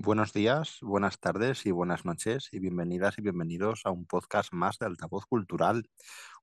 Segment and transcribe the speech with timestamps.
[0.00, 4.78] Buenos días, buenas tardes y buenas noches y bienvenidas y bienvenidos a un podcast más
[4.78, 5.90] de Altavoz Cultural,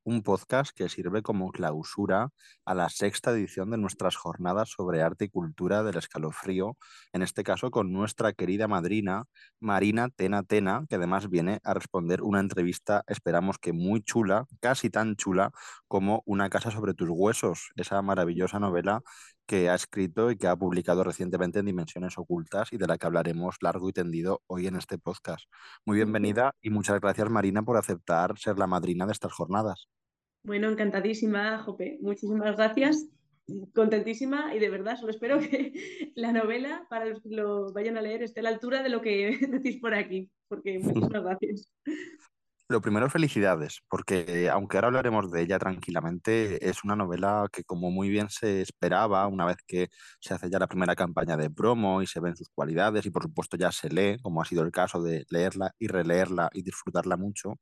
[0.04, 2.32] un podcast que sirve como clausura
[2.66, 6.76] a la sexta edición de nuestras jornadas sobre arte y cultura del escalofrío,
[7.14, 9.24] en este caso con nuestra querida madrina
[9.62, 14.90] Marina Tena Tena, que además viene a responder una entrevista, esperamos que muy chula, casi
[14.90, 15.52] tan chula
[15.88, 19.02] como Una casa sobre tus huesos, esa maravillosa novela
[19.46, 23.06] que ha escrito y que ha publicado recientemente en Dimensiones Ocultas y de la que
[23.06, 25.46] hablaremos largo y tendido hoy en este podcast.
[25.86, 29.88] Muy bienvenida y muchas gracias Marina por aceptar ser la madrina de estas jornadas.
[30.44, 31.98] Bueno, encantadísima, Jope.
[32.02, 33.08] Muchísimas gracias.
[33.74, 35.74] Contentísima y de verdad solo espero que
[36.16, 39.02] la novela, para los que lo vayan a leer, esté a la altura de lo
[39.02, 41.70] que decís por aquí, porque muchísimas gracias.
[42.68, 47.92] Lo primero, felicidades, porque aunque ahora hablaremos de ella tranquilamente, es una novela que como
[47.92, 52.02] muy bien se esperaba, una vez que se hace ya la primera campaña de promo
[52.02, 54.72] y se ven sus cualidades y por supuesto ya se lee, como ha sido el
[54.72, 57.60] caso de leerla y releerla y disfrutarla mucho,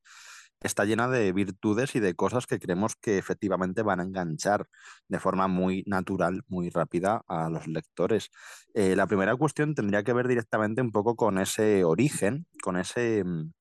[0.61, 4.67] está llena de virtudes y de cosas que creemos que efectivamente van a enganchar
[5.09, 8.29] de forma muy natural, muy rápida a los lectores.
[8.73, 13.23] Eh, la primera cuestión tendría que ver directamente un poco con ese origen, con ese
[13.25, 13.51] mm,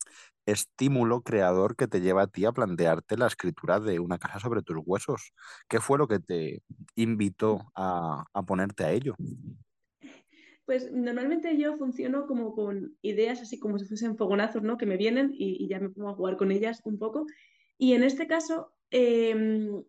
[0.47, 4.63] estímulo creador que te lleva a ti a plantearte la escritura de una casa sobre
[4.63, 5.33] tus huesos.
[5.69, 6.63] ¿Qué fue lo que te
[6.97, 9.15] invitó a, ponerte a ello?
[10.65, 14.79] Pues normalmente yo funciono como con ideas así como si fuesen fogonazos, ¿no?
[14.79, 17.27] Que me vienen y, ya me pongo a jugar con ellas un poco.
[17.79, 19.83] Y en este caso, em,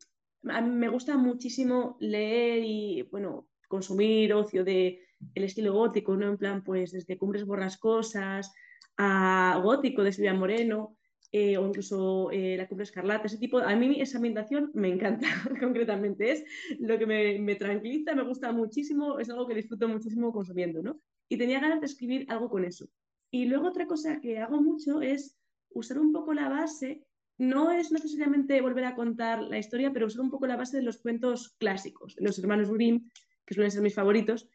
[0.50, 5.00] a me gusta muchísimo leer y, bueno, consumir ocio de
[5.36, 6.28] el estilo gótico, ¿no?
[6.28, 8.52] En plan, pues desde Cumbres Borrascosas
[8.98, 10.98] a Gótico de Silvia Moreno,
[11.36, 15.28] eh, o incluso eh, La Cumbre Escarlata, ese tipo, a mí esa ambientación me encanta,
[15.60, 16.44] concretamente, es
[16.80, 21.00] lo que me, tranquiliza, me gusta muchísimo, es algo que disfruto muchísimo consumiendo, ¿no?
[21.28, 22.88] Y tenía ganas de escribir algo con eso.
[23.32, 25.36] Y luego otra cosa que hago mucho es
[25.72, 27.04] usar un poco la base,
[27.40, 30.84] no es necesariamente volver a contar la historia, pero usar un poco la base de
[30.84, 33.10] los cuentos clásicos, los hermanos Grimm,
[33.44, 34.48] que suelen ser mis favoritos.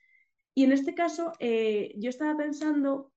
[0.54, 3.10] Y en este caso, eh, yo estaba pensando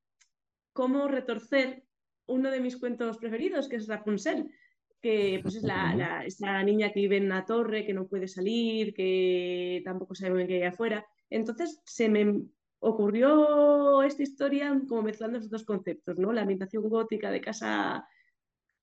[0.74, 1.84] cómo retorcer
[2.26, 4.52] uno de mis cuentos preferidos, que es Rapunzel,
[5.02, 8.94] que pues, es la, esta niña que vive en una torre, que no puede salir,
[8.94, 11.06] que tampoco sabe bien qué hay afuera.
[11.30, 12.44] Entonces se me
[12.80, 16.31] ocurrió esta historia como mezclando esos dos conceptos, ¿no?
[16.31, 18.08] La ambientación gótica de casa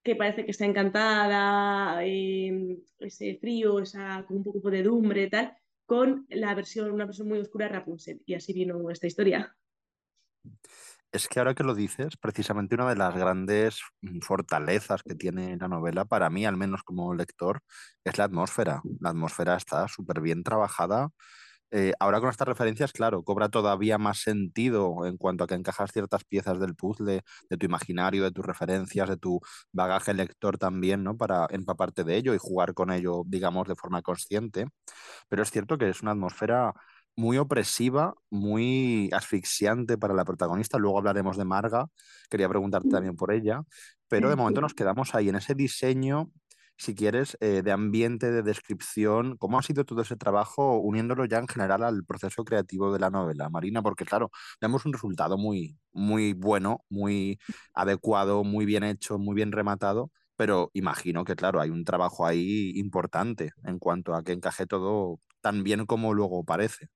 [0.02, 6.26] que parece que está encantada, ese frío, esa con un poco de dumbre, tal, con
[6.30, 8.22] la versión, una versión muy oscura de Rapunzel.
[8.24, 9.54] Y así vino esta historia.
[11.12, 15.56] Es que ahora que lo dices, precisamente una de las grandes mm, fortalezas que tiene
[15.56, 17.62] la novela, para mí, al menos como lector,
[18.04, 18.82] es la atmósfera.
[19.00, 21.08] La atmósfera está súper bien trabajada.
[21.70, 25.92] Eh, ahora con estas referencias, claro, cobra todavía más sentido en cuanto a que encajas
[25.92, 29.40] ciertas piezas del puzzle, de tu imaginario, de tus referencias, de tu
[29.72, 31.16] bagaje lector también, ¿no?
[31.16, 34.66] Para empaparte de ello y jugar con ello, digamos, de forma consciente.
[35.28, 36.74] Pero es cierto que es una atmósfera
[37.18, 40.78] muy opresiva, muy asfixiante para la protagonista.
[40.78, 41.88] Luego hablaremos de Marga,
[42.30, 43.62] quería preguntarte también por ella,
[44.08, 46.30] pero de momento nos quedamos ahí en ese diseño,
[46.76, 49.36] si quieres, eh, de ambiente, de descripción.
[49.36, 53.10] ¿Cómo ha sido todo ese trabajo uniéndolo ya en general al proceso creativo de la
[53.10, 53.82] novela, Marina?
[53.82, 54.30] Porque claro,
[54.60, 57.40] vemos un resultado muy, muy bueno, muy
[57.74, 60.12] adecuado, muy bien hecho, muy bien rematado.
[60.36, 65.18] Pero imagino que, claro, hay un trabajo ahí importante en cuanto a que encaje todo
[65.40, 66.88] tan bien como luego parece.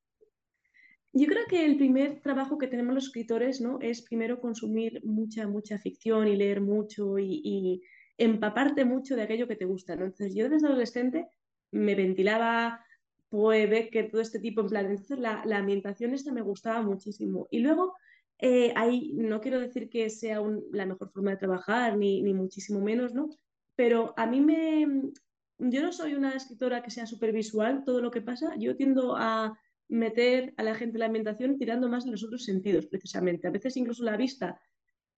[1.14, 3.78] Yo creo que el primer trabajo que tenemos los escritores ¿no?
[3.80, 7.82] es primero consumir mucha, mucha ficción y leer mucho y,
[8.18, 9.96] empaparte mucho de aquello que te gusta.
[9.96, 10.04] ¿no?
[10.04, 11.28] Entonces yo desde adolescente
[11.70, 12.84] me ventilaba
[13.28, 17.48] Poe, que todo este tipo, en plan, entonces la, la ambientación esta me gustaba muchísimo.
[17.50, 17.94] Y luego,
[18.38, 20.40] eh, ahí no quiero decir que sea
[20.72, 23.30] la mejor forma de trabajar, ni, ni muchísimo menos, ¿no?
[23.74, 25.12] Pero a mí me...
[25.58, 29.16] Yo no soy una escritora que sea súper visual, todo lo que pasa, yo tiendo
[29.16, 29.58] a
[29.92, 33.46] meter a la gente en la ambientación tirando más de los otros sentidos, precisamente.
[33.46, 34.60] A veces incluso la vista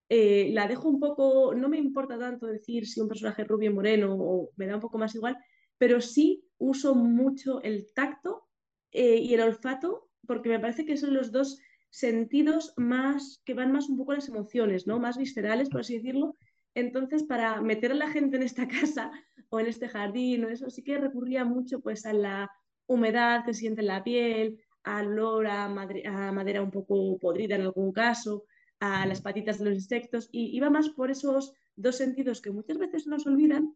[0.08, 3.70] eh, la dejo un poco, no me importa tanto decir si un personaje es rubio
[3.70, 5.38] o moreno o me da un poco más igual,
[5.78, 8.48] pero sí uso mucho el tacto
[8.90, 11.60] eh, y el olfato porque me parece que son los dos
[11.90, 14.98] sentidos más que van más un poco a las emociones, ¿no?
[14.98, 16.34] Más viscerales, por así decirlo.
[16.74, 19.12] Entonces, para meter a la gente en esta casa
[19.50, 22.50] o en este jardín o eso, sí que recurría mucho pues a la
[22.86, 27.92] humedad que siente en la piel, al olor a, madera un poco podrida en algún
[27.92, 28.44] caso,
[28.80, 32.78] a las patitas de los insectos, y iba más por esos dos sentidos que muchas
[32.78, 33.74] veces nos olvidan,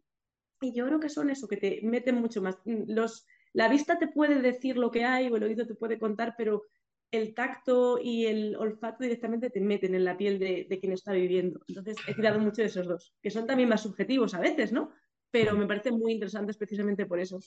[0.61, 2.57] y yo creo que son eso, que te meten mucho más.
[2.65, 6.35] Los, la vista te puede decir lo que hay o el oído te puede contar,
[6.37, 6.63] pero
[7.11, 11.11] el tacto y el olfato directamente te meten en la piel de, de, quien está
[11.13, 11.59] viviendo.
[11.67, 14.91] Entonces he tirado mucho de esos dos, que son también más subjetivos a veces, ¿no?
[15.31, 17.39] Pero me parecen muy interesantes precisamente por eso.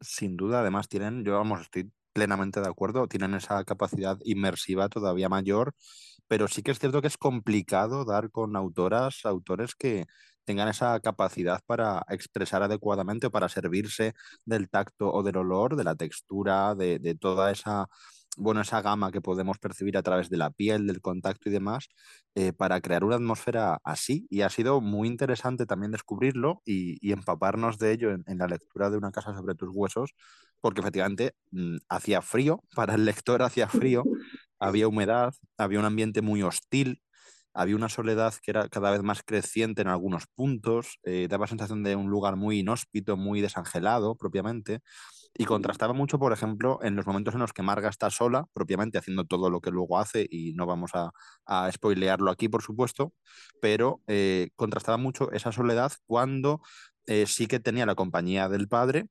[0.00, 5.28] Sin duda, además tienen, yo vamos, estoy plenamente de acuerdo, tienen esa capacidad inmersiva todavía
[5.28, 5.74] mayor,
[6.26, 10.06] pero sí que es cierto que es complicado dar con autoras, autores que
[10.44, 15.84] tengan esa capacidad para expresar adecuadamente o para servirse del tacto o del olor, de
[15.84, 17.86] la textura, de, de toda esa
[18.38, 21.88] bueno, esa gama que podemos percibir a través de la piel, del contacto y demás,
[22.34, 24.26] eh, para crear una atmósfera así.
[24.30, 28.96] Y ha sido muy interesante también descubrirlo y, empaparnos de ello en, la lectura de
[28.98, 30.14] Una casa sobre tus huesos,
[30.60, 34.04] porque efectivamente mmm, hacía frío, para el lector hacía frío,
[34.58, 37.02] había humedad, había un ambiente muy hostil,
[37.54, 41.82] había una soledad que era cada vez más creciente en algunos puntos, eh, daba sensación
[41.82, 44.80] de un lugar muy inhóspito, muy desangelado propiamente,
[45.34, 48.98] y contrastaba mucho, por ejemplo, en los momentos en los que Marga está sola, propiamente
[48.98, 51.10] haciendo todo lo que luego hace, y no vamos a,
[51.46, 53.12] a spoilearlo aquí, por supuesto,
[53.60, 56.60] pero eh, contrastaba mucho esa soledad cuando
[57.06, 59.08] eh, sí que tenía la compañía del padre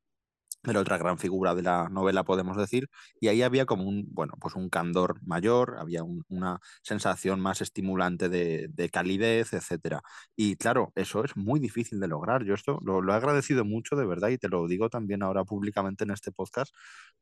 [0.71, 4.33] era otra gran figura de la novela, podemos decir, y ahí había como un, bueno,
[4.39, 10.01] pues un candor mayor, había un, una sensación más estimulante de, de, calidez, etcétera.
[10.35, 12.43] Y claro, eso es muy difícil de lograr.
[12.43, 15.43] Yo esto lo, lo, he agradecido mucho, de verdad, y te lo digo también ahora
[15.43, 16.73] públicamente en este podcast,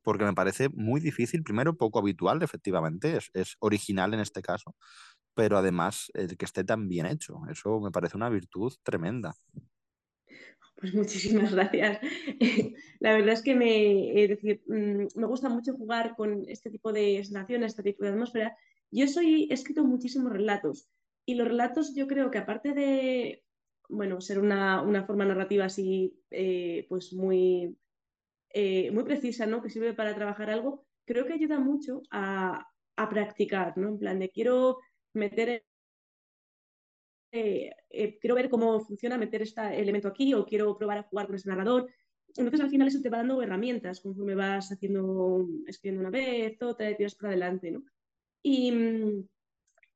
[0.02, 4.76] porque me parece muy difícil, primero poco habitual, efectivamente, es, es original en este caso,
[5.36, 9.36] pero además el que esté tan bien hecho, eso me parece una virtud tremenda.
[10.86, 12.00] Pues muchísimas gracias.
[13.00, 14.38] La verdad es que me,
[14.68, 18.56] mm, me gusta mucho jugar con este tipo de sensaciones, este tipo de atmósfera.
[18.92, 20.88] Yo soy, he escrito muchísimos relatos
[21.26, 23.44] y los relatos yo creo que aparte de,
[23.90, 27.76] bueno, ser una, una forma narrativa así, eh, pues muy,
[28.50, 29.62] eh, muy precisa, ¿no?
[29.62, 33.90] Que sirve para trabajar algo, creo que ayuda mucho a, a practicar, ¿no?
[33.90, 34.78] En plan de quiero
[35.14, 35.66] meter
[37.32, 41.28] eh, eh, quiero ver cómo funciona meter este elemento aquí o quiero probar a jugar
[41.28, 41.90] con ese narrador.
[42.30, 46.90] Entonces al final eso te va dando herramientas conforme vas haciendo, escribiendo una vez, otra,
[46.90, 47.84] te tiras para adelante, ¿no?
[48.44, 48.74] Y,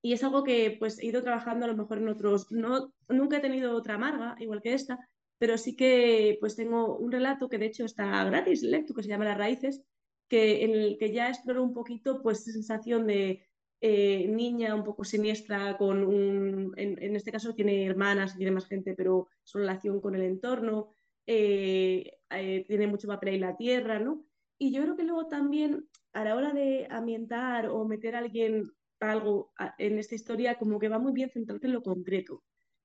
[0.02, 3.38] y, es algo que pues he ido trabajando a lo mejor en otros, no, nunca
[3.38, 4.98] he tenido otra amarga, igual que esta,
[5.38, 9.10] pero sí que pues tengo un relato que de hecho está gratis, lecto, que se
[9.10, 9.84] llama Las Raíces,
[10.30, 13.49] que, en el que ya exploro un poquito pues esa sensación de
[13.82, 18.94] eh, niña un poco siniestra, con un, en, este caso tiene hermanas, tiene más gente,
[18.94, 20.90] pero su relación con el entorno,
[21.26, 24.26] eh, eh, tiene mucho papel ahí la tierra, ¿no?
[24.58, 28.72] Y yo creo que luego también a la hora de ambientar o meter a alguien
[29.00, 32.44] algo en esta historia, como que va muy bien centrarte en lo concreto.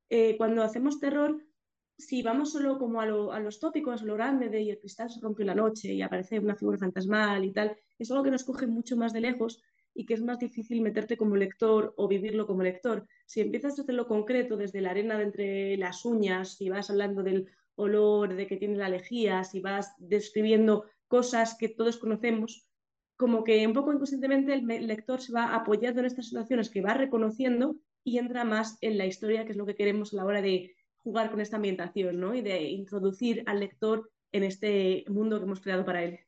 [0.09, 1.43] Eh, cuando hacemos terror,
[1.99, 5.11] si vamos solo como a, lo, a, los tópicos, lo grande de y el cristal
[5.11, 8.45] se rompió la noche y aparece una figura fantasmal y tal, es algo que nos
[8.45, 9.63] coge mucho más de lejos
[9.95, 13.07] y que es más difícil meterte como lector o vivirlo como lector.
[13.27, 17.23] Si empiezas desde lo concreto, desde la arena de entre las uñas, si vas hablando
[17.23, 22.67] del olor, de que tiene la lejía, si vas describiendo cosas que todos conocemos,
[23.17, 26.95] como que un poco inconscientemente el lector se va apoyando en estas situaciones que va
[26.95, 30.43] reconociendo y entra más en la historia, que es lo que queremos a la hora
[30.43, 32.35] de jugar con esta ambientación ¿no?
[32.35, 36.21] y de introducir al lector en este mundo que hemos creado para él.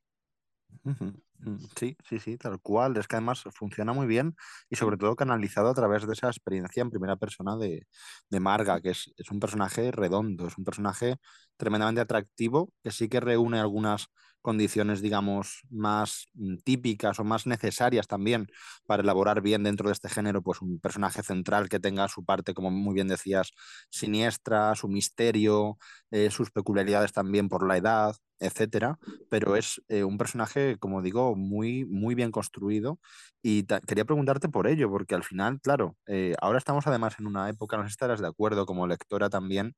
[1.79, 2.97] Sí, sí, sí, tal cual.
[2.97, 4.35] Es que además funciona muy bien
[4.71, 7.87] y sobre todo canalizado a través de esa experiencia en primera persona de,
[8.31, 11.17] de Marga, que es, es, un personaje redondo, es un personaje
[11.57, 14.07] tremendamente atractivo, que sí que reúne algunas
[14.47, 16.29] condiciones, digamos, más
[16.63, 18.47] típicas o más necesarias también
[18.87, 22.55] para elaborar bien dentro de este género, pues un personaje central que tenga su parte,
[22.55, 23.51] como muy bien decías,
[23.91, 25.79] siniestra, su misterio,
[26.13, 28.99] eh, sus peculiaridades también por la edad, etcétera,
[29.29, 33.01] pero es eh, un personaje, como digo, muy, muy bien construido.
[33.43, 37.49] Y quería preguntarte por ello, porque al final, claro, eh, ahora estamos además en una
[37.49, 39.75] época, no estarás de acuerdo como lectora también,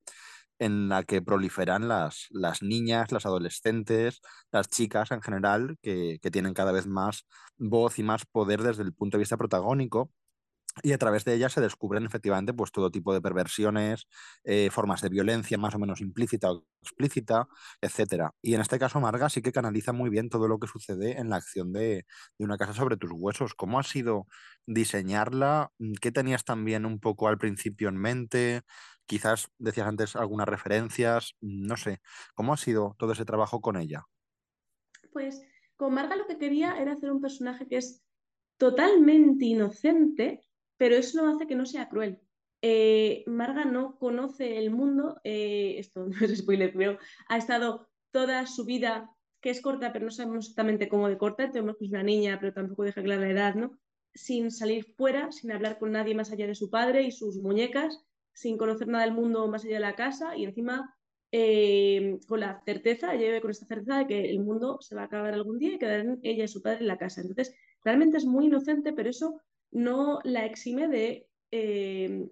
[0.58, 4.20] en la que proliferan las, las niñas, las adolescentes,
[4.52, 8.82] las chicas en general, que, que tienen cada vez más voz y más poder desde
[8.82, 10.10] el punto de vista protagónico
[10.82, 14.06] y a través de ellas se descubren efectivamente pues todo tipo de perversiones,
[14.44, 17.48] eh, formas de violencia más o menos implícita o explícita,
[17.80, 18.34] etcétera.
[18.42, 21.30] Y en este caso Marga sí que canaliza muy bien todo lo que sucede en
[21.30, 22.06] la acción de,
[22.38, 23.54] de, una casa sobre tus huesos.
[23.54, 24.26] ¿Cómo ha sido
[24.66, 25.70] diseñarla?
[26.00, 28.62] ¿Qué tenías también un poco al principio en mente?
[29.06, 32.00] Quizás decías antes algunas referencias, no sé.
[32.34, 34.04] ¿Cómo ha sido todo ese trabajo con ella?
[35.12, 35.42] Pues
[35.76, 38.02] con Marga lo que quería era hacer un personaje que es
[38.58, 40.42] totalmente inocente,
[40.78, 42.20] pero eso no hace que no sea cruel.
[42.62, 48.46] Eh, Marga no conoce el mundo, eh, esto no es spoiler, pero ha estado toda
[48.46, 51.90] su vida que es corta, pero no sabemos exactamente cómo de corta, tenemos que es
[51.90, 53.78] una niña, pero tampoco deja clara la edad, ¿no?
[54.14, 58.04] Sin salir fuera, sin hablar con nadie más allá de su padre y sus muñecas,
[58.32, 60.96] sin conocer nada del mundo más allá de la casa y encima
[61.30, 65.02] eh, con la certeza, ella vive con esta certeza de que el mundo se va
[65.02, 67.20] a acabar algún día y quedarán ella y su padre en la casa.
[67.20, 67.54] Entonces,
[67.84, 72.28] realmente es muy inocente, pero eso no la exime de, eh,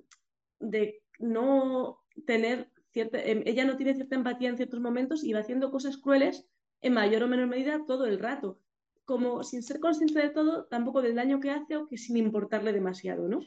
[0.61, 5.41] de no tener cierta, em, ella no tiene cierta empatía en ciertos momentos y va
[5.41, 6.47] haciendo cosas crueles
[6.81, 8.61] en mayor o menor medida todo el rato,
[9.05, 12.73] como sin ser consciente de todo, tampoco del daño que hace o que sin importarle
[12.73, 13.41] demasiado, ¿no?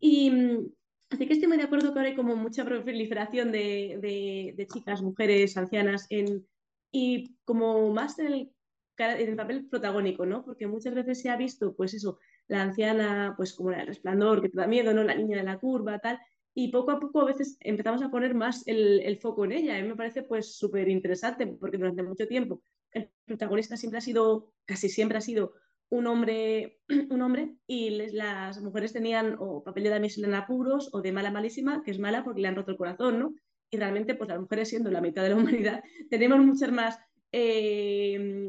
[0.00, 0.72] Y mm,
[1.10, 5.02] así que estoy muy de acuerdo que ahora hay como mucha proliferación de, de, chicas,
[5.02, 6.46] mujeres, ancianas, en,
[6.90, 8.52] y como más en el,
[8.98, 10.44] en el papel protagónico, ¿no?
[10.44, 12.18] Porque muchas veces se ha visto, pues eso,
[12.48, 15.04] la anciana, pues como el resplandor, que te da miedo, ¿no?
[15.04, 16.18] La niña de la curva, tal,
[16.54, 19.76] y poco a poco a veces empezamos a poner más el, el foco en ella.
[19.76, 24.00] A mí me parece pues súper interesante porque durante mucho tiempo el protagonista siempre ha
[24.00, 25.52] sido, casi siempre ha sido
[25.90, 30.90] un hombre, un hombre y les, las mujeres tenían o papel de damisela en apuros
[30.92, 33.34] o de mala malísima, que es mala porque le han roto el corazón, ¿no?
[33.70, 36.98] Y realmente pues las mujeres siendo la mitad de la humanidad tenemos muchas más
[37.30, 38.48] eh,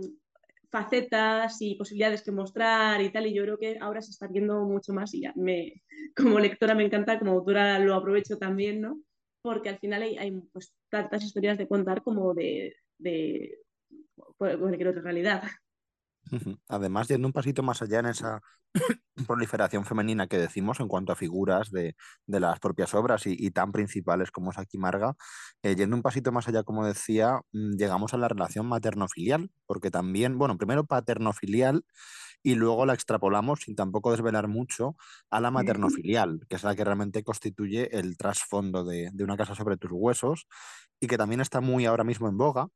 [0.71, 4.63] facetas y posibilidades que mostrar y tal, y yo creo que ahora se está viendo
[4.65, 5.81] mucho más y ya me,
[6.15, 9.01] como lectora me encanta, como autora lo aprovecho también, ¿no?
[9.41, 13.57] Porque al final hay, hay pues, tantas historias de contar como de, de
[14.37, 15.43] cualquier otra realidad.
[16.67, 18.41] Además, yendo un pasito más allá en esa
[19.27, 21.95] proliferación femenina que decimos en cuanto a figuras de,
[22.27, 25.15] de las propias obras y, tan principales como es aquí Marga,
[25.63, 29.91] eh, yendo un pasito más allá, como decía, mm, llegamos a la relación materno-filial, porque
[29.91, 31.83] también, bueno, primero paterno-filial
[32.41, 34.95] y luego la extrapolamos sin tampoco desvelar mucho
[35.29, 39.55] a la materno-filial, que es la que realmente constituye el trasfondo de, de una casa
[39.55, 40.47] sobre tus huesos
[41.01, 42.69] y que también está muy ahora mismo en boga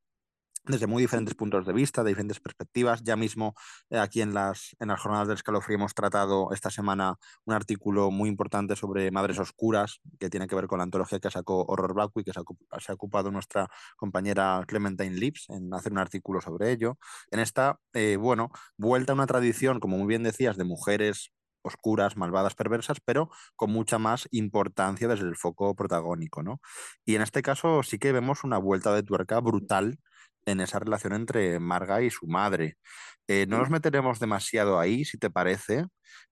[0.66, 3.02] desde muy diferentes puntos de vista, de diferentes perspectivas.
[3.04, 3.54] Ya mismo
[3.90, 8.10] eh, aquí en las, en las jornadas del escalofrío hemos tratado esta semana un artículo
[8.10, 11.94] muy importante sobre Madres Oscuras, que tiene que ver con la antología que sacó Horror
[11.94, 16.40] Blackwick, que se ha, se ha ocupado nuestra compañera Clementine Lips en hacer un artículo
[16.40, 16.98] sobre ello.
[17.30, 21.32] En esta, eh, bueno, vuelta a una tradición, como muy bien decías, de mujeres
[21.64, 26.60] oscuras, malvadas, perversas, pero con mucha más importancia desde el foco protagónico, ¿no?
[27.04, 29.98] Y en este caso sí que vemos una vuelta de tuerca brutal
[30.46, 32.76] en esa relación entre Marga y su madre.
[33.28, 35.86] Eh, no nos meteremos demasiado ahí, si te parece,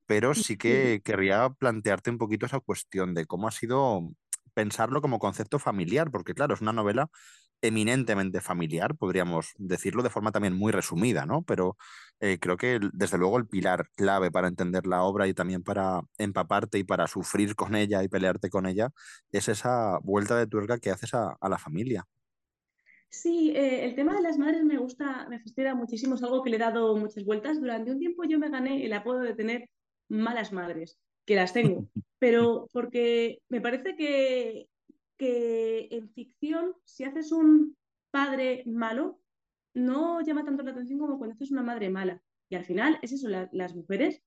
[0.07, 4.03] pero sí que querría plantearte un poquito esa cuestión de cómo ha sido
[4.55, 7.09] pensarlo como concepto familiar, porque claro, es una novela
[7.63, 11.43] eminentemente familiar, podríamos decirlo de forma también muy resumida, ¿no?
[11.43, 11.77] Pero
[12.21, 16.01] eh, creo que desde luego el pilar clave para entender la obra y también para
[16.19, 18.91] empaparte y para sufrir con ella y pelearte con ella
[19.31, 22.05] es esa vuelta de tuerca que haces a la familia.
[23.13, 26.49] Sí, eh, el tema de las madres me gusta, me fastidia muchísimo, es algo que
[26.49, 27.61] le he dado muchas vueltas.
[27.61, 29.69] Durante un tiempo yo me gané el apodo de tener
[30.09, 31.89] malas madres, que las tengo,
[32.19, 34.67] pero porque me parece que,
[35.19, 37.77] que en ficción, si haces un
[38.11, 39.21] padre malo,
[39.75, 42.23] no llama tanto la atención como cuando haces una madre mala.
[42.49, 44.23] Y al final es eso, las mujeres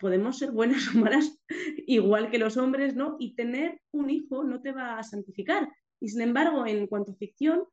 [0.00, 1.38] podemos ser buenas o malas
[1.86, 3.14] igual que los hombres, ¿no?
[3.20, 5.68] Y tener un hijo no te va a santificar.
[6.00, 7.64] Y sin embargo, en cuanto a ficción,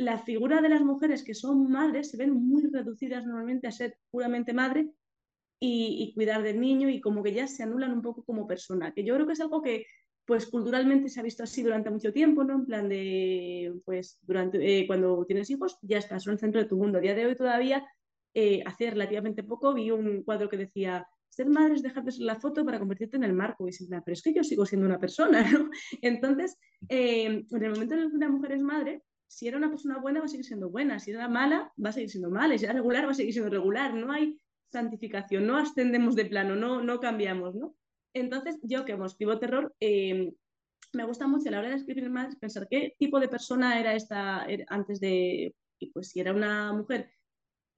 [0.00, 3.98] la figura de las mujeres que son madres se ven muy reducidas normalmente a ser
[4.10, 4.88] puramente madre
[5.62, 9.04] y, cuidar del niño y como que ya se anulan un poco como persona, que
[9.04, 9.84] yo creo que es algo que
[10.24, 12.54] pues culturalmente se ha visto así durante mucho tiempo, ¿no?
[12.54, 16.68] En plan de, pues durante, eh, cuando tienes hijos ya estás, son el centro de
[16.68, 16.98] tu mundo.
[16.98, 17.84] A día de hoy todavía,
[18.32, 22.36] eh, hace relativamente poco, vi un cuadro que decía, ser madre es dejar de la
[22.36, 23.68] foto para convertirte en el marco.
[23.68, 25.68] Y pero es que yo sigo siendo una persona, ¿no?
[26.00, 26.56] Entonces,
[26.88, 29.98] eh, en el momento en el que una mujer es madre, si era una persona
[29.98, 32.64] buena va a seguir siendo buena, si era mala va a seguir siendo mala, si
[32.64, 34.36] era regular va a seguir siendo regular, no hay
[34.72, 37.76] santificación, no ascendemos de plano, no, no cambiamos, ¿no?
[38.12, 40.32] Entonces, yo que escribo terror, eh,
[40.92, 43.94] me gusta mucho a la hora de escribir más pensar qué tipo de persona era
[43.94, 47.12] esta antes de, y pues si era una mujer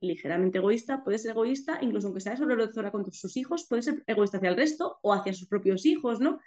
[0.00, 2.56] ligeramente egoísta, puede ser egoísta, incluso aunque sea sobre
[2.90, 6.40] con sus hijos, puede ser egoísta hacia el resto o hacia sus propios hijos, ¿no?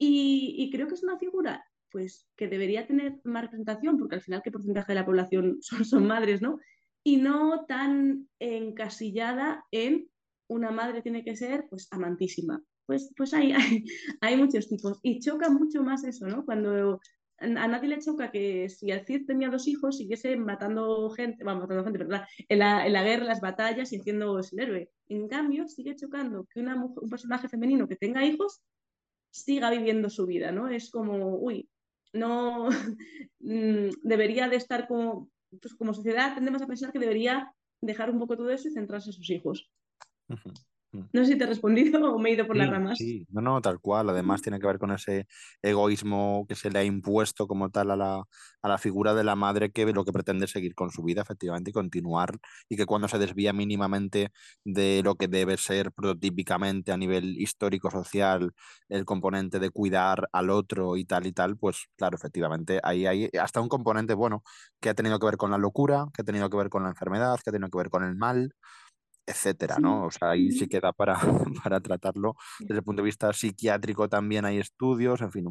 [0.00, 4.42] Y creo que es una figura pues que debería tener más representación, porque al final
[4.42, 6.58] qué porcentaje de la población son, madres, ¿no?
[7.04, 10.08] Y no tan encasillada en
[10.48, 12.62] una madre tiene que ser pues amantísima.
[12.86, 13.52] Pues, pues hay,
[14.20, 14.98] hay, muchos tipos.
[15.02, 16.44] Y choca mucho más eso, ¿no?
[16.44, 17.00] Cuando
[17.40, 21.60] a nadie le choca que si el Cid tenía dos hijos siguiese matando gente, bueno,
[21.60, 22.24] matando gente, ¿verdad?
[22.48, 24.90] En la, en la guerra, las batallas y siendo el héroe.
[25.08, 28.60] En cambio, sigue chocando que una un personaje femenino que tenga hijos
[29.30, 30.68] siga viviendo su vida, ¿no?
[30.68, 31.68] Es como, uy,
[32.18, 32.68] no
[33.40, 38.18] mm, debería de estar como pues como sociedad tendemos a pensar que debería dejar un
[38.18, 39.70] poco todo eso y centrarse en sus hijos.
[40.92, 42.98] No sé si te he respondido o me he ido por las ramas.
[42.98, 44.08] Sí, no, no, tal cual.
[44.08, 45.26] Además tiene que ver con ese
[45.62, 48.22] egoísmo que se le ha impuesto como tal a la,
[48.62, 51.22] a la figura de la madre que lo que pretende es seguir con su vida
[51.22, 54.30] efectivamente y continuar y que cuando se desvía mínimamente
[54.64, 58.52] de lo que debe ser prototípicamente a nivel histórico-social
[58.88, 63.30] el componente de cuidar al otro y tal y tal, pues claro, efectivamente ahí hay
[63.40, 64.42] hasta un componente, bueno,
[64.80, 66.90] que ha tenido que ver con la locura, que ha tenido que ver con la
[66.90, 68.54] enfermedad, que ha tenido que ver con el mal
[69.28, 70.06] etcétera, ¿no?
[70.06, 71.18] O sea, ahí sí queda para,
[71.62, 75.46] para tratarlo desde el punto de vista psiquiátrico también hay estudios, en fin,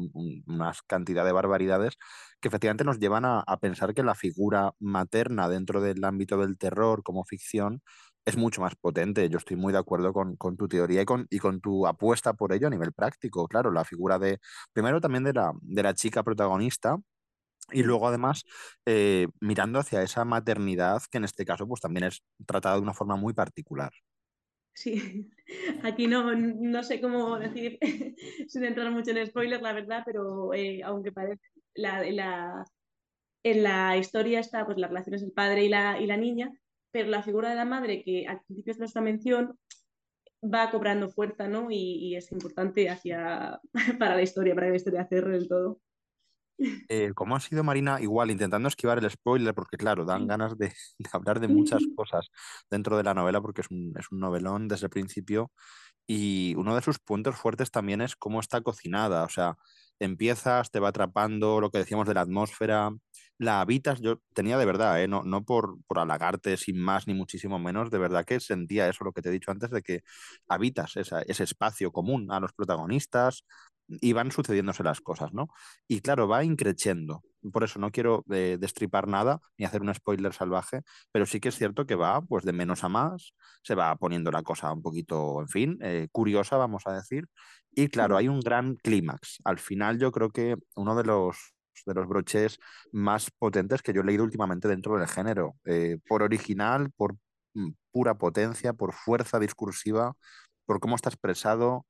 [0.46, 1.96] una cantidad de barbaridades
[2.40, 7.02] que efectivamente nos llevan a, pensar que la figura materna dentro del ámbito del terror
[7.02, 7.82] como ficción
[8.24, 9.28] es mucho más potente.
[9.28, 12.34] Yo estoy muy de acuerdo con, con tu teoría y con, y con, tu apuesta
[12.34, 13.48] por ello a nivel práctico.
[13.48, 14.38] Claro, la figura de,
[14.72, 16.96] primero también de la, de la chica protagonista,
[17.70, 18.44] y luego, además,
[18.86, 22.94] eh, mirando hacia esa maternidad, que en este caso pues, también es tratada de una
[22.94, 23.92] forma muy particular.
[24.74, 25.30] Sí,
[25.82, 27.78] aquí no, no sé cómo decir,
[28.48, 31.42] sin entrar mucho en spoilers, la verdad, pero eh, aunque parece,
[31.74, 32.64] la, la,
[33.42, 36.52] en la historia está pues, las relaciones del padre y la, y la niña,
[36.90, 39.58] pero la figura de la madre, que al principio es nuestra mención,
[40.42, 41.70] va cobrando fuerza, ¿no?
[41.70, 43.60] Y, y es importante hacia,
[43.98, 45.80] para la historia, para que la historia cierre del todo.
[46.88, 48.00] Eh, ¿Cómo ha sido Marina?
[48.00, 50.72] Igual, intentando esquivar el spoiler, porque claro, dan ganas de,
[51.12, 52.28] hablar de muchas cosas
[52.70, 55.52] dentro de la novela, porque es un, es un novelón desde el principio.
[56.06, 59.24] Y uno de sus puntos fuertes también es cómo está cocinada.
[59.24, 59.56] O sea,
[59.98, 62.90] empiezas, te va atrapando, lo que decíamos de la atmósfera,
[63.38, 64.00] la habitas.
[64.00, 65.08] Yo tenía de verdad, ¿eh?
[65.08, 69.04] no, no por, por halagarte sin más ni muchísimo menos, de verdad que sentía eso,
[69.04, 70.02] lo que te he dicho antes, de que
[70.48, 73.44] habitas ese espacio común a los protagonistas,
[73.88, 75.48] y van sucediéndose las cosas, ¿no?
[75.86, 77.22] Y claro, va increciendo.
[77.52, 81.48] Por eso no quiero eh, destripar nada ni hacer un spoiler salvaje, pero sí que
[81.48, 84.82] es cierto que va pues de menos a más, se va poniendo la cosa un
[84.82, 87.26] poquito, en fin, eh, curiosa, vamos a decir.
[87.70, 89.38] Y claro, hay un gran clímax.
[89.44, 91.54] Al final yo creo que uno de los
[91.86, 92.58] de los broches
[92.92, 97.16] más potentes que yo he leído últimamente dentro del género, eh, por original, por
[97.54, 100.14] mm, pura potencia, por fuerza discursiva,
[100.66, 101.86] por cómo está expresado,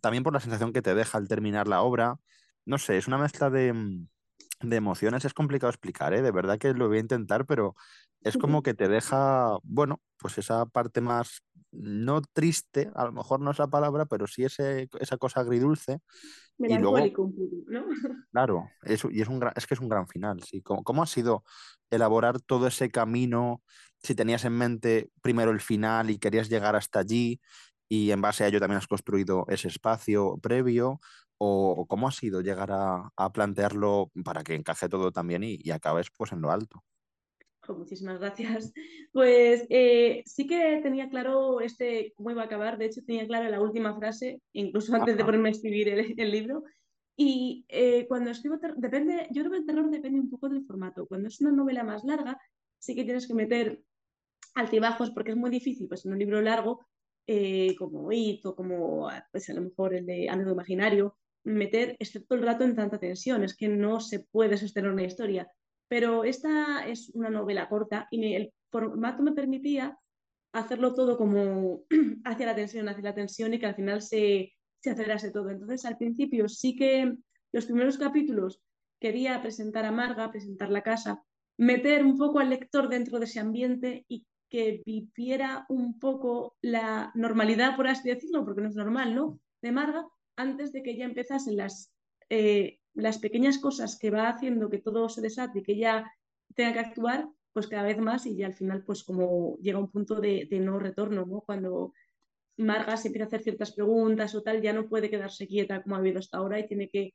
[0.00, 2.16] también por la sensación que te deja al terminar la obra.
[2.64, 4.08] No sé, es una mezcla de, mm,
[4.60, 6.22] de emociones, es complicado explicar, ¿eh?
[6.22, 7.74] de verdad que lo voy a intentar, pero
[8.22, 13.40] es como que te deja, bueno, pues esa parte más, no triste, a lo mejor
[13.40, 16.00] no es la palabra, pero sí ese, esa cosa agridulce.
[16.58, 16.98] y luego,
[17.66, 17.86] ¿no?
[18.32, 20.60] Claro, eso, y es, un es que es un gran final, sí.
[20.62, 21.44] ¿Cómo, ¿Cómo ha sido
[21.90, 23.62] elaborar todo ese camino?
[24.02, 27.40] Si tenías en mente primero el final y querías llegar hasta allí,
[27.88, 31.00] y en base a ello también has construido ese espacio previo
[31.38, 36.08] o cómo ha sido llegar a, plantearlo para que encaje todo también y, y acabes
[36.16, 36.82] pues en lo alto.
[37.68, 38.72] muchísimas gracias.
[39.12, 42.76] Pues eh, sí que tenía claro este cómo iba a acabar.
[42.76, 46.64] De hecho, tenía clara la última frase, incluso antes de ponerme a escribir el, libro.
[47.16, 51.06] Y eh, cuando escribo, depende, yo creo que el terror depende un poco del formato.
[51.06, 52.38] Cuando es una novela más larga,
[52.78, 53.80] sí que tienes que meter
[54.54, 56.86] altibajos porque es muy difícil, pues en un libro largo
[57.26, 62.34] eh, como It o como pues a lo mejor el de Amigo Imaginario, meter excepto
[62.34, 65.48] el rato en tanta tensión, es que no se puede sostener una historia.
[65.88, 69.98] Pero esta es una novela corta y el formato me permitía
[70.52, 71.82] hacerlo todo como
[72.24, 75.50] hacia la tensión, hacia la tensión y que al final se, se acelerase todo.
[75.50, 77.14] Entonces, al principio sí que
[77.52, 78.60] los primeros capítulos
[79.00, 81.22] quería presentar a Marga, presentar la casa,
[81.58, 87.12] meter un poco al lector dentro de ese ambiente y que viviera un poco la
[87.14, 89.38] normalidad, por así decirlo, porque no es normal, ¿no?
[89.60, 91.92] De Marga, antes de que ya empezasen las,
[92.30, 96.10] eh, las pequeñas cosas que va haciendo que todo se desate y que ya
[96.54, 99.90] tenga que actuar, pues cada vez más y ya al final, pues como llega un
[99.90, 101.42] punto de, no retorno, ¿no?
[101.42, 101.92] Cuando
[102.56, 105.96] Marga se empieza a hacer ciertas preguntas o tal, ya no puede quedarse quieta como
[105.96, 107.12] ha habido hasta ahora y tiene que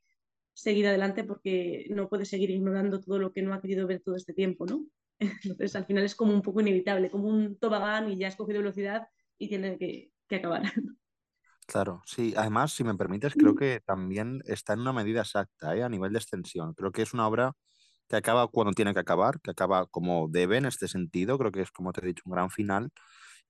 [0.52, 4.14] seguir adelante porque no puede seguir ignorando todo lo que no ha querido ver todo
[4.14, 4.86] este tiempo, ¿no?
[5.44, 8.58] Entonces, al final es como un poco inevitable, como un tobogán y ya has cogido
[8.58, 9.06] velocidad
[9.38, 10.62] y tiene que, acabar.
[11.66, 12.32] Claro, sí.
[12.36, 15.82] Además, si me permites, creo que también está en una medida exacta, ¿eh?
[15.82, 16.74] a nivel de extensión.
[16.74, 17.52] Creo que es una obra
[18.08, 21.38] que acaba cuando tiene que acabar, que acaba como debe en este sentido.
[21.38, 22.90] Creo que es, como te he dicho, un gran final.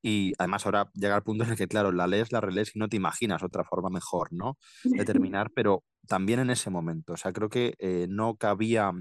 [0.02, 2.78] Y además ahora llega el punto en el que, claro, la lees, la relees y
[2.80, 4.58] no te imaginas otra forma mejor, ¿no?
[4.82, 7.14] De terminar, pero también en ese momento.
[7.14, 8.92] O sea, creo que eh, no cabía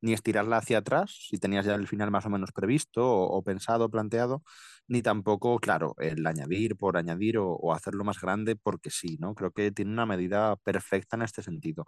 [0.00, 3.90] ni estirarla hacia atrás, si tenías ya el final más o menos previsto o, pensado,
[3.90, 4.42] planteado,
[4.88, 9.34] ni tampoco, claro, el añadir por añadir o, hacerlo más grande porque sí, ¿no?
[9.34, 11.86] Creo que tiene una medida perfecta en este sentido.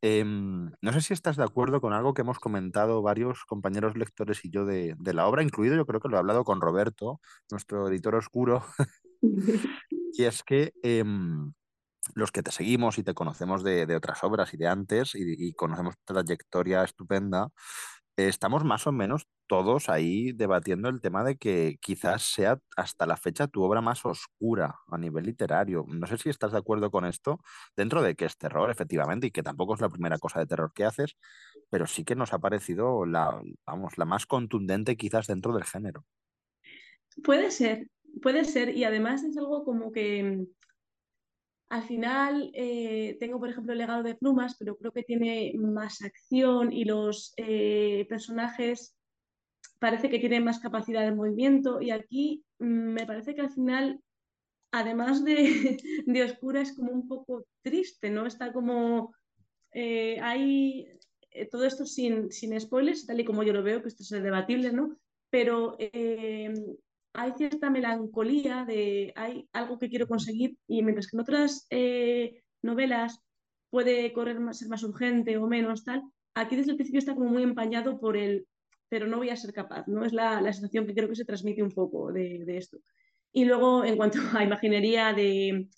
[0.00, 4.44] Em, no sé si estás de acuerdo con algo que hemos comentado varios compañeros lectores
[4.44, 7.20] y yo de, de la obra, incluido yo creo que lo he hablado con Roberto,
[7.50, 8.64] nuestro editor oscuro,
[9.90, 11.52] y es que em,
[12.14, 15.52] los que te seguimos y te conocemos de, de otras obras y de antes y,
[15.54, 17.48] conocemos tu trayectoria estupenda,
[18.26, 23.16] estamos más o menos todos ahí debatiendo el tema de que quizás sea hasta la
[23.16, 25.84] fecha tu obra más oscura a nivel literario.
[25.88, 27.38] No sé si estás de acuerdo con esto,
[27.76, 30.72] dentro de que es terror, efectivamente, y que tampoco es la primera cosa de terror
[30.74, 31.16] que haces,
[31.70, 36.04] pero sí que nos ha parecido la, vamos, la más contundente quizás dentro del género.
[37.24, 37.88] Puede ser,
[38.20, 40.46] puede ser, y además es algo como que
[41.68, 46.02] al final eh, tengo, por ejemplo, el legado de plumas, pero creo que tiene más
[46.02, 48.96] acción y los eh, personajes
[49.78, 54.00] parece que tienen más capacidad de movimiento y aquí mm, me parece que al final,
[54.72, 58.26] además de, de oscura, es como un poco triste, ¿no?
[58.26, 59.14] Está como...
[59.72, 60.88] Eh, hay
[61.50, 64.72] todo esto sin, sin spoilers, tal y como yo lo veo, que esto es debatible,
[64.72, 64.96] ¿no?
[65.30, 65.76] Pero
[67.18, 72.42] hay cierta melancolía de hay algo que quiero conseguir y mientras que en otras eh,
[72.62, 73.20] novelas
[73.70, 76.02] puede correr más, ser más urgente o menos tal,
[76.34, 78.46] aquí desde el principio está como muy empañado por el
[78.88, 80.04] pero no voy a ser capaz, ¿no?
[80.04, 82.78] Es la, la sensación que creo que se transmite un poco de, de esto.
[83.32, 85.68] Y luego, en cuanto a imaginería de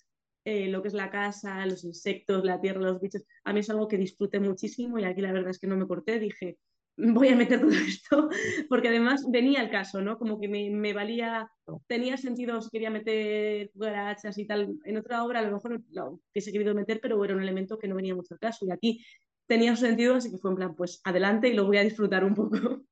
[0.45, 3.69] eh, lo que es la casa, los insectos, la tierra, los bichos, a mí es
[3.69, 6.59] algo que disfruté muchísimo y aquí la verdad es que no me corté, dije,
[6.97, 8.29] voy a meter todo esto,
[8.69, 10.17] porque además venía el caso, ¿no?
[10.17, 11.49] Como que me, me valía,
[11.87, 14.75] tenía sentido si quería meter cucarachas y tal.
[14.85, 17.87] En otra obra a lo mejor lo hubiese querido meter, pero era un elemento que
[17.87, 18.65] no venía mucho al caso.
[18.65, 19.05] Y aquí
[19.47, 22.23] tenía su sentido, así que fue en plan, pues adelante y lo voy a disfrutar
[22.23, 22.83] un poco.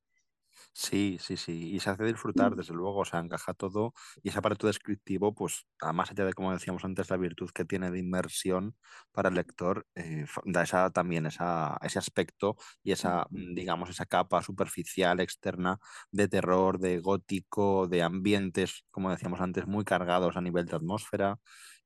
[0.82, 4.40] Sí, sí, sí, y se hace disfrutar, desde luego, o sea, encaja todo y ese
[4.40, 8.00] aparato descriptivo, pues, a más allá de, como decíamos antes, la virtud que tiene de
[8.00, 8.78] inmersión
[9.12, 14.06] para el lector, eh, da esa, también esa, ese aspecto y esa, mm, digamos, esa
[14.06, 15.80] capa superficial externa
[16.12, 21.40] de terror, de gótico, de ambientes, como decíamos antes, muy cargados a nivel de atmósfera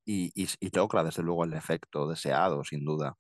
[0.05, 3.15] y, y, y logra, desde luego, el efecto deseado, sin duda.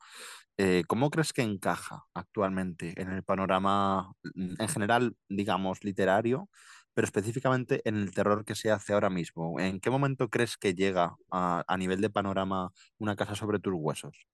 [0.57, 6.49] Eh, ¿cómo crees que encaja actualmente en el panorama, mm, en general, digamos, literario,
[6.93, 9.59] pero específicamente en el terror que se hace ahora mismo?
[9.59, 13.73] ¿En qué momento crees que llega a, a nivel de panorama una casa sobre tus
[13.75, 14.27] huesos?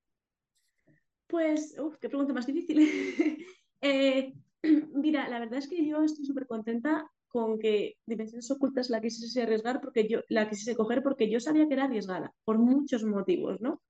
[1.28, 2.80] Pues, uf, qué pregunta más difícil.
[3.82, 4.34] Eh,
[4.94, 9.44] mira, la verdad es que yo estoy súper contenta con que Dimensiones Ocultas la quisiese
[9.44, 13.62] arriesgar porque yo la quisiese coger porque yo sabía que era arriesgada por muchos motivos,
[13.62, 13.82] ¿no?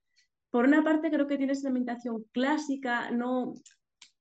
[0.52, 3.54] Por una parte creo que tiene esa ambientación clásica, no,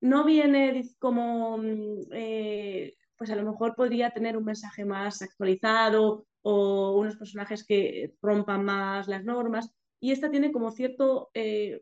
[0.00, 6.26] no viene como, mm, eh, pues a lo mejor podría tener un mensaje más actualizado
[6.42, 9.70] o unos personajes que rompan más las normas.
[10.00, 11.80] Y esta tiene como cierto eh,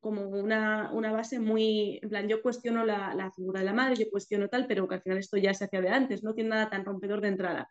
[0.00, 3.96] como una, una base muy, en plan, yo cuestiono la, la figura de la madre,
[3.96, 6.50] yo cuestiono tal, pero que al final esto ya se hacía de antes, no tiene
[6.50, 7.68] nada tan rompedor de entrada.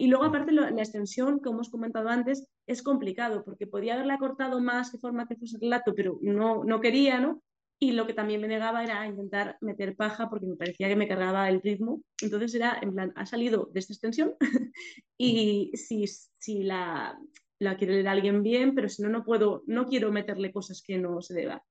[0.00, 4.18] Y luego, aparte, lo- la extensión, como hemos comentado antes, es complicado, porque podía haberla
[4.18, 7.42] cortado más de forma que fuese relato, pero no, no quería, ¿no?
[7.78, 11.08] Y lo que también me negaba era intentar meter paja, porque me parecía que me
[11.08, 12.02] cargaba el ritmo.
[12.22, 14.34] Entonces era, en plan, ha salido de esta extensión,
[15.18, 17.18] y si, si la,
[17.58, 20.98] la quiere leer alguien bien, pero si no, no puedo, no quiero meterle cosas que
[20.98, 21.64] no se deba.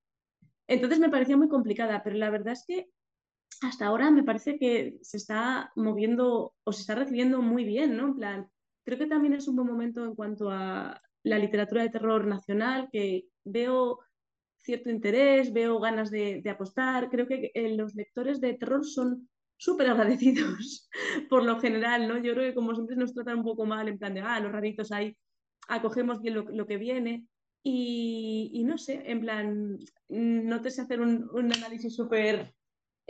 [0.67, 2.89] Entonces me parecía muy complicada, pero la verdad es que
[3.61, 8.07] hasta ahora me parece que se está moviendo o se está recibiendo muy bien, ¿no?
[8.07, 8.47] En plan,
[8.85, 12.89] creo que también es un buen momento en cuanto a la literatura de terror nacional,
[12.91, 13.99] que veo
[14.57, 17.09] cierto interés, veo ganas de, apostar.
[17.09, 20.89] Creo que eh, los lectores de terror son súper agradecidos
[21.29, 22.17] por lo general, ¿no?
[22.17, 24.51] Yo creo que como siempre nos tratan un poco mal, en plan de, ah, los
[24.51, 25.15] raritos ahí,
[25.67, 27.27] acogemos bien lo, que viene.
[27.61, 32.53] Y, y, no sé, en plan, no te sé hacer un, un análisis súper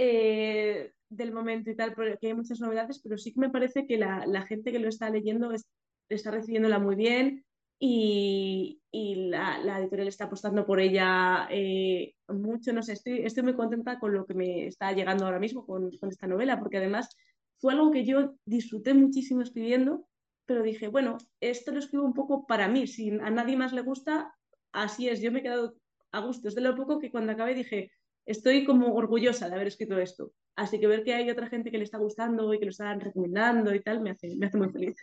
[0.02, 3.98] eh, del momento y tal, porque hay muchas novedades, pero sí que me parece que
[3.98, 5.68] la, la gente que lo está leyendo es,
[6.08, 7.44] está recibiéndola muy bien
[7.78, 12.72] y, y la, la, editorial está apostando por ella eh, mucho.
[12.72, 15.92] No sé, estoy, estoy muy contenta con lo que me está llegando ahora mismo con,
[15.98, 17.10] con esta novela, porque además
[17.58, 20.08] fue algo que yo disfruté muchísimo escribiendo,
[20.46, 23.82] pero dije, bueno, esto lo escribo un poco para mí, si a nadie más le
[23.82, 24.34] gusta,
[24.72, 25.76] así es, yo me he quedado
[26.14, 26.48] a gusto.
[26.48, 27.92] Es de lo poco que cuando acabé dije,
[28.30, 30.32] estoy como orgullosa de haber escrito esto.
[30.56, 33.00] Así que ver que hay otra gente que le está gustando y que lo están
[33.00, 34.96] recomendando y tal, me hace, me hace muy feliz.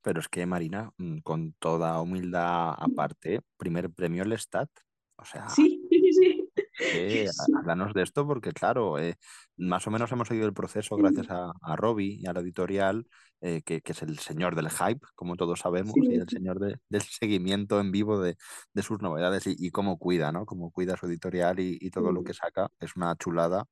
[0.00, 4.70] Pero es que Marina, mm, con toda humildad aparte, primer premio Lestat,
[5.16, 6.45] o sea, Sí, sí, sí.
[7.94, 9.16] De esto porque, claro, eh,
[9.56, 13.06] más o menos hemos seguido el proceso gracias a, a Robbie y a la editorial,
[13.40, 16.58] eh, que, que, es el señor del hype, como todos sabemos, Sí, y el señor
[16.58, 18.36] de, del seguimiento en vivo de,
[18.72, 20.46] de sus novedades y, y, cómo cuida, ¿no?
[20.46, 22.68] Cómo cuida su editorial y, y todo lo que saca.
[22.80, 23.66] Es una chulada.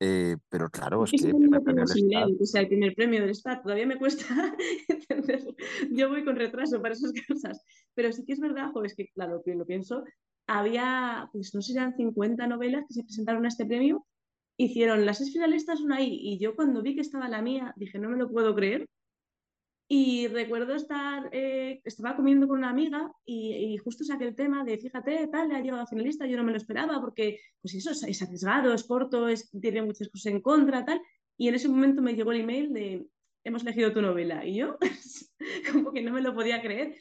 [0.00, 3.36] Eh, pero claro, Es es que lo premio sin o sea, el primer premio del
[3.42, 4.24] todavía me cuesta
[4.88, 5.54] entenderlo.
[5.90, 9.08] Yo voy con retraso para esas cosas, pero sí que es verdad, jo, es que
[9.08, 10.04] claro, lo pienso,
[10.48, 14.06] había, pues no sé, eran 50 novelas que se presentaron a este premio,
[14.56, 17.98] hicieron las seis finalistas una ahí, y yo cuando vi que estaba la mía, dije,
[17.98, 18.86] no me lo puedo creer,
[19.90, 24.62] y recuerdo estar, eh, estaba comiendo con una amiga y, y, justo saqué el tema
[24.62, 27.74] de, fíjate, tal, le ha llegado a finalista, yo no me lo esperaba porque, pues
[27.74, 31.00] eso, es, es arriesgado, es corto, es, tiene muchas cosas en contra, tal.
[31.38, 33.06] Y en ese momento me llegó el email de,
[33.44, 34.44] hemos elegido tu novela.
[34.44, 34.76] Y yo,
[35.72, 36.94] como que no me lo podía creer.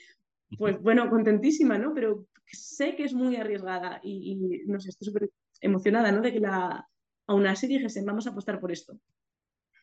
[0.58, 1.94] Pues bueno, contentísima, ¿no?
[1.94, 5.30] Pero sé que es muy arriesgada y, y no sé, estoy súper
[5.62, 6.22] emocionada, ¿no?
[6.22, 6.88] De que la,
[7.28, 8.98] aún así dijesen, vamos a apostar por esto.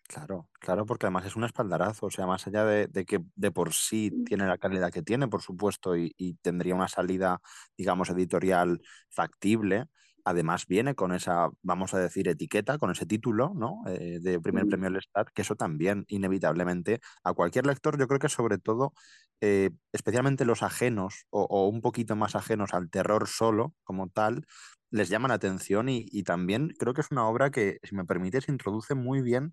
[0.06, 3.50] Claro, claro, porque además es un espaldarazo, o sea, más allá de, de que de
[3.50, 7.40] por sí tiene la calidad que tiene, por supuesto, y, y, tendría una salida,
[7.76, 9.86] digamos, editorial factible,
[10.24, 13.82] además viene con esa, vamos a decir, etiqueta, con ese título, ¿no?
[13.86, 18.18] Eh, de primer premio del Stat, que eso también, inevitablemente, a cualquier lector, yo creo
[18.18, 18.92] que sobre todo,
[19.40, 24.46] eh, especialmente los ajenos o, o un poquito más ajenos al terror solo, como tal,
[24.94, 28.04] les llama la atención y, y, también creo que es una obra que, si me
[28.04, 29.52] permites, introduce muy bien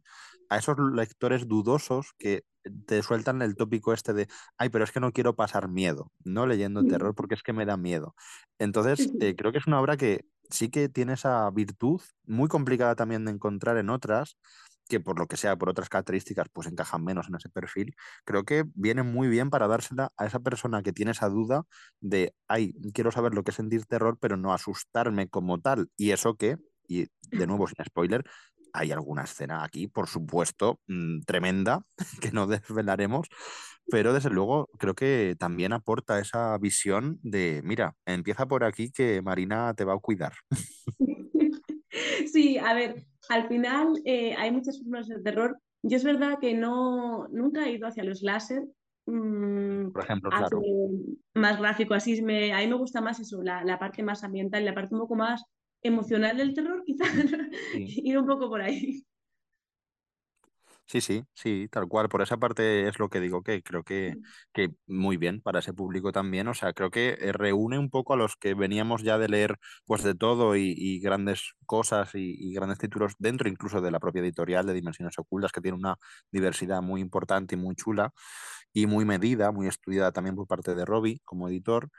[0.49, 2.43] a esos lectores dudosos que
[2.85, 4.27] te sueltan el tópico este de,
[4.59, 7.65] ay, pero es que no quiero pasar miedo, no leyendo terror porque es que me
[7.65, 8.13] da miedo.
[8.59, 12.95] Entonces, eh, creo que es una obra que sí que tiene esa virtud, muy complicada
[12.95, 14.37] también de encontrar en otras,
[14.91, 18.43] que por lo que sea, por otras características, pues encajan menos en ese perfil, creo
[18.43, 21.63] que viene muy bien para dársela a esa persona que tiene esa duda
[22.01, 25.87] de, ay, quiero saber lo que es sentir terror, pero no asustarme como tal.
[25.95, 26.57] Y eso que,
[26.89, 28.25] y de nuevo sin spoiler,
[28.73, 31.85] hay alguna escena aquí, por supuesto, mmm, tremenda,
[32.21, 33.29] que no desvelaremos,
[33.89, 39.21] pero desde luego creo que también aporta esa visión de, mira, empieza por aquí que
[39.21, 40.33] Marina te va a cuidar.
[42.31, 45.57] Sí, a ver, al final eh, hay muchas formas de terror.
[45.83, 48.63] Yo es verdad que no, nunca he ido hacia los láser,
[49.05, 50.61] mmm, Por ejemplo, claro.
[51.33, 54.63] más gráfico, así me, a mí me gusta más eso, la, la, parte más ambiental,
[54.63, 55.43] la parte un poco más
[55.83, 57.09] emocional del terror, quizás
[57.73, 58.01] Sí.
[58.03, 59.03] ir un poco por ahí.
[60.91, 62.09] Sí, sí, sí, tal cual.
[62.09, 64.17] Por esa parte es lo que digo, que creo que,
[64.51, 66.49] que muy bien para ese público también.
[66.49, 69.55] O sea, creo que eh, reúne un poco a los que veníamos ya de leer
[69.85, 74.01] pues de todo y, y grandes cosas y, y, grandes títulos dentro incluso de la
[74.01, 75.95] propia editorial de Dimensiones Ocultas, que tiene una
[76.29, 78.11] diversidad muy importante y muy chula
[78.73, 81.89] y muy medida, muy estudiada también por parte de Robbie como editor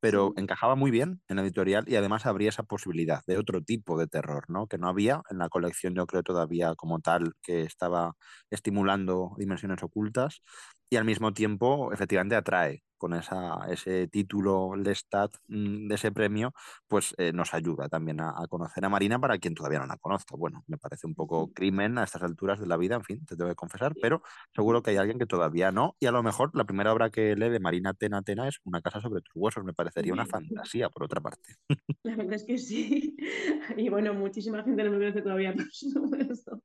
[0.00, 3.98] pero encajaba muy bien en la editorial y además habría esa posibilidad de otro tipo
[3.98, 4.66] de terror, ¿no?
[4.66, 8.14] Que no había en la colección, yo creo todavía como tal, que estaba
[8.50, 10.42] estimulando dimensiones ocultas
[10.90, 16.52] y al mismo tiempo efectivamente atrae con esa, ese título Lestat mm, de ese premio,
[16.86, 19.96] pues eh, nos ayuda también a, a, conocer a Marina para quien todavía no la
[19.96, 20.36] conozca.
[20.36, 23.36] Bueno, me parece un poco crimen a estas alturas de la vida, en fin, te
[23.36, 24.22] tengo que confesar, pero
[24.54, 27.34] seguro que hay alguien que todavía no, y a lo mejor la primera obra que
[27.34, 30.90] lee de Marina Tena Tena es Una casa sobre tus huesos, me parecería una fantasía,
[30.90, 31.56] por otra parte.
[32.02, 33.16] La verdad es que sí.
[33.76, 35.54] Y bueno, muchísima gente no me conoce todavía
[36.10, 36.62] por eso.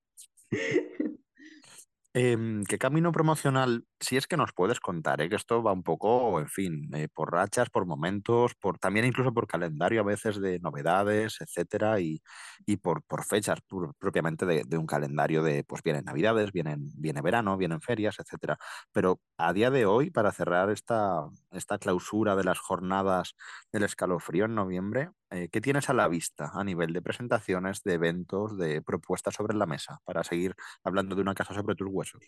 [2.18, 2.38] Eh,
[2.70, 6.40] ¿Qué camino promocional, si es que nos puedes contar, eh, que esto va un poco,
[6.40, 10.60] en fin, eh, por rachas, por momentos, por también incluso por calendario a veces de
[10.60, 12.22] novedades, etcétera, y,
[12.66, 13.60] y por, por fechas
[14.00, 18.58] propiamente de, de, un calendario de, pues vienen navidades, vienen, viene verano, vienen ferias, etcétera.
[18.94, 21.20] Pero a día de hoy, para cerrar esta,
[21.52, 23.36] esta clausura de las jornadas
[23.74, 27.94] del escalofrío en noviembre, eh, ¿qué tienes a la vista a nivel de presentaciones, de
[27.94, 32.24] eventos, de propuestas sobre la mesa para seguir hablando de una casa sobre tus huesos?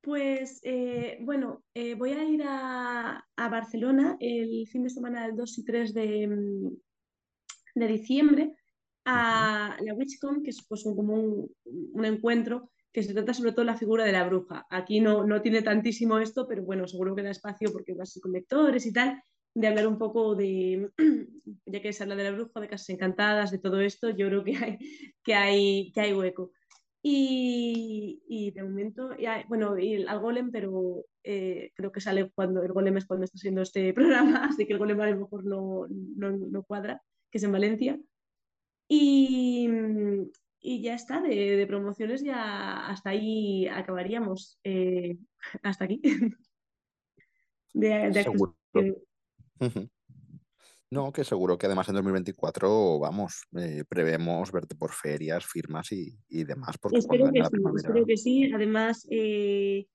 [0.00, 5.36] Pues eh, bueno, eh, voy a ir a, a, Barcelona el fin de semana del
[5.36, 6.70] 2 y 3 de,
[7.74, 8.54] de diciembre
[9.04, 13.52] a la WitchCon, que es pues, un, como un, un, encuentro que se trata sobre
[13.52, 14.66] todo de la figura de la bruja.
[14.70, 18.32] Aquí no, no tiene tantísimo esto, pero bueno, seguro que da espacio porque vas con
[18.32, 19.20] lectores y tal,
[19.54, 20.90] de hablar un poco de,
[21.66, 24.44] ya que se habla de la bruja, de casas encantadas, de todo esto, yo creo
[24.44, 24.78] que hay,
[25.22, 26.52] que hay, que hay hueco.
[27.02, 29.10] Y, y, de momento,
[29.48, 33.24] bueno, y el, al golem, pero eh, creo que sale cuando el golem es cuando
[33.24, 37.02] está haciendo este programa, así que el golem a lo mejor no, no, no cuadra,
[37.30, 37.98] que es en Valencia.
[38.88, 39.68] Y,
[40.60, 45.16] y ya está, de, de, promociones ya hasta ahí acabaríamos, eh,
[45.62, 46.00] hasta aquí.
[47.72, 48.10] De.
[49.60, 49.90] Uh -huh.
[50.92, 56.18] No, que seguro que además en 2024, vamos, eh, prevemos verte por ferias, firmas y,
[56.28, 57.80] y demás, porque Espero que sí, primavera.
[57.88, 58.52] espero que sí.
[58.52, 59.86] Además, eh,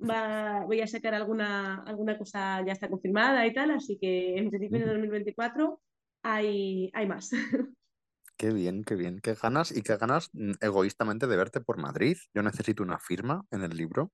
[0.00, 4.50] va, voy a sacar alguna, alguna cosa, ya está confirmada y tal, así que en
[4.50, 5.80] principio de 2024
[6.24, 7.30] hay, hay más.
[8.36, 12.16] Qué bien, qué bien, qué ganas y qué ganas mm, egoístamente de verte por Madrid.
[12.34, 14.12] Yo necesito una firma en el libro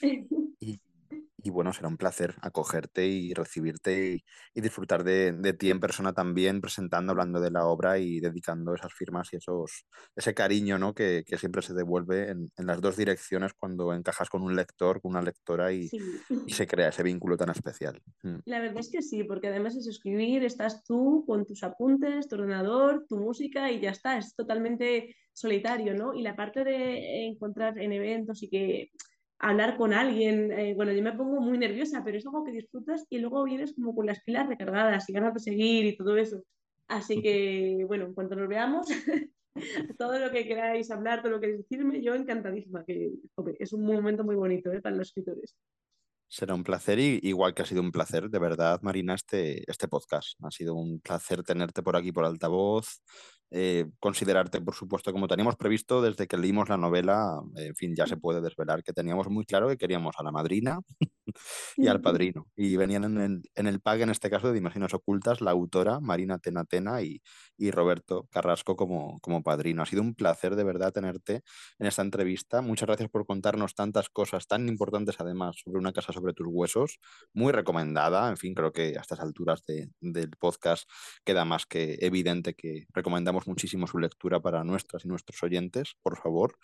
[1.44, 5.80] y, bueno, será un placer acogerte y recibirte y, y disfrutar de, de ti en
[5.80, 10.78] persona también, presentando, hablando de la obra y dedicando esas firmas y esos, ese cariño,
[10.78, 10.94] ¿no?
[10.94, 15.00] que, que siempre se devuelve en, en las dos direcciones cuando encajas con un lector,
[15.00, 15.98] con una lectora y, Sí,
[16.46, 18.00] y se crea ese vínculo tan especial.
[18.22, 18.38] Mm.
[18.46, 22.36] la verdad es que sí, porque además es escribir, estás tú con tus apuntes, tu
[22.36, 26.14] ordenador, tu música y ya está, es totalmente solitario, ¿no?
[26.14, 28.90] Y la parte de encontrar en eventos y que
[29.44, 33.04] hablar con alguien, eh, bueno, yo me pongo muy nerviosa, pero es algo que disfrutas
[33.10, 36.42] y luego vienes como con las pilas recargadas y ganas de seguir y todo eso.
[36.88, 38.86] Así que, bueno, en cuanto nos veamos,
[39.98, 43.84] todo lo que queráis hablar, todo lo que decirme, yo encantadísima, que joder, es un
[43.84, 44.80] momento muy bonito ¿eh?
[44.80, 45.54] para los escritores.
[46.26, 49.88] Será un placer y igual que ha sido un placer, de verdad, Marina, este, este
[49.88, 50.42] podcast.
[50.42, 53.02] Ha sido un placer tenerte por aquí por altavoz,
[53.50, 58.06] eh, considerarte, por supuesto, como teníamos previsto desde que leímos la novela, en fin, ya
[58.06, 60.80] se puede desvelar que teníamos muy claro que queríamos a la madrina
[61.76, 62.46] y al padrino.
[62.56, 66.00] Y venían en el, en el pack, en este caso, de Dimensiones Ocultas, la autora
[66.00, 67.20] Marina Tenatena y,
[67.56, 69.82] y Roberto Carrasco como, como padrino.
[69.82, 71.42] Ha sido un placer de verdad tenerte
[71.78, 72.60] en esta entrevista.
[72.60, 76.98] Muchas gracias por contarnos tantas cosas tan importantes, además, sobre una casa sobre tus huesos.
[77.32, 78.28] Muy recomendada.
[78.28, 80.88] En fin, creo que a estas alturas de, del podcast
[81.24, 86.16] queda más que evidente que recomendamos muchísimo su lectura para nuestras y nuestros oyentes, por
[86.16, 86.56] favor.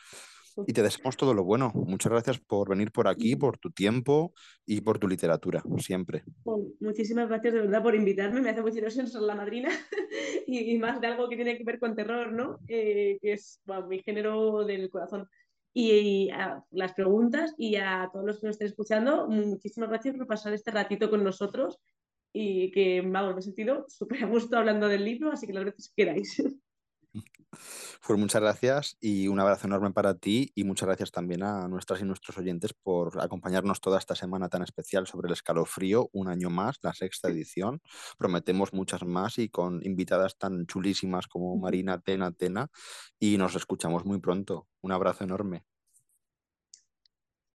[0.67, 1.71] Y te deseamos todo lo bueno.
[1.75, 4.33] Muchas gracias por venir por aquí, por tu tiempo
[4.67, 6.25] y por tu literatura, siempre.
[6.45, 9.69] Oh, muchísimas gracias de verdad por invitarme, me hace mucha ilusión ser la madrina
[10.47, 12.59] y, y, más de algo que tiene que ver con terror, ¿no?
[12.69, 15.29] Eh, que es bueno, mi género del corazón.
[15.73, 20.17] Y, y a las preguntas y a todos los que nos estén escuchando, muchísimas gracias
[20.17, 21.79] por pasar este ratito con nosotros
[22.33, 25.65] y que, vamos, me he sentido súper a gusto hablando del libro, así que las
[25.65, 26.43] veces que queráis.
[28.07, 32.01] Pues muchas gracias y un abrazo enorme para ti y muchas gracias también a nuestras
[32.01, 36.49] y nuestros oyentes por acompañarnos toda esta semana tan especial sobre el escalofrío, un año
[36.49, 37.83] más, la sexta edición.
[38.19, 42.69] Prometemos muchas más y con invitadas tan chulísimas como Marina Tena Tena
[43.19, 44.69] y nos escuchamos muy pronto.
[44.81, 45.65] Un abrazo enorme.